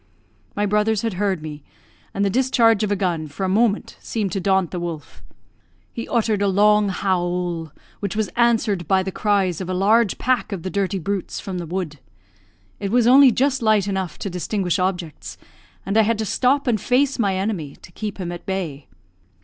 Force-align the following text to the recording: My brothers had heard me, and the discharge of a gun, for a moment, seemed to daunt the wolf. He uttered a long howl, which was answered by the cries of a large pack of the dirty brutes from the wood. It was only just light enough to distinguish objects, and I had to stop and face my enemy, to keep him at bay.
My 0.55 0.65
brothers 0.65 1.03
had 1.03 1.13
heard 1.13 1.43
me, 1.43 1.61
and 2.11 2.25
the 2.25 2.29
discharge 2.31 2.81
of 2.81 2.91
a 2.91 2.95
gun, 2.95 3.27
for 3.27 3.43
a 3.43 3.47
moment, 3.47 3.97
seemed 3.99 4.31
to 4.31 4.39
daunt 4.39 4.71
the 4.71 4.79
wolf. 4.79 5.21
He 5.93 6.07
uttered 6.07 6.41
a 6.41 6.47
long 6.47 6.89
howl, 6.89 7.71
which 7.99 8.15
was 8.15 8.29
answered 8.35 8.87
by 8.87 9.03
the 9.03 9.11
cries 9.11 9.61
of 9.61 9.69
a 9.69 9.75
large 9.75 10.17
pack 10.17 10.51
of 10.51 10.63
the 10.63 10.71
dirty 10.71 10.97
brutes 10.97 11.39
from 11.39 11.59
the 11.59 11.67
wood. 11.67 11.99
It 12.79 12.89
was 12.89 13.05
only 13.05 13.31
just 13.31 13.61
light 13.61 13.87
enough 13.87 14.17
to 14.17 14.29
distinguish 14.31 14.79
objects, 14.79 15.37
and 15.85 15.95
I 15.95 16.01
had 16.01 16.17
to 16.17 16.25
stop 16.25 16.65
and 16.65 16.81
face 16.81 17.19
my 17.19 17.35
enemy, 17.35 17.75
to 17.75 17.91
keep 17.91 18.17
him 18.17 18.31
at 18.31 18.43
bay. 18.47 18.87